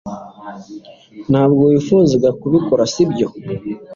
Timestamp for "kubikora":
2.41-2.83